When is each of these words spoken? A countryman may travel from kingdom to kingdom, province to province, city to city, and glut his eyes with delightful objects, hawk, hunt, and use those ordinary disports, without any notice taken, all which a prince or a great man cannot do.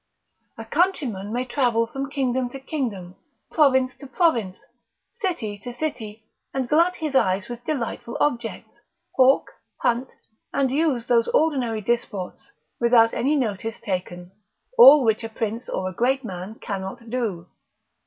A 0.57 0.65
countryman 0.65 1.31
may 1.31 1.45
travel 1.45 1.85
from 1.85 2.09
kingdom 2.09 2.49
to 2.49 2.59
kingdom, 2.59 3.17
province 3.51 3.95
to 3.97 4.07
province, 4.07 4.57
city 5.21 5.59
to 5.63 5.75
city, 5.75 6.25
and 6.55 6.67
glut 6.67 6.95
his 6.95 7.13
eyes 7.13 7.47
with 7.47 7.63
delightful 7.65 8.17
objects, 8.19 8.71
hawk, 9.15 9.51
hunt, 9.83 10.09
and 10.53 10.71
use 10.71 11.05
those 11.05 11.27
ordinary 11.27 11.81
disports, 11.81 12.51
without 12.79 13.13
any 13.13 13.35
notice 13.35 13.79
taken, 13.79 14.31
all 14.75 15.05
which 15.05 15.23
a 15.23 15.29
prince 15.29 15.69
or 15.69 15.87
a 15.87 15.93
great 15.93 16.23
man 16.23 16.55
cannot 16.55 17.11
do. 17.11 17.45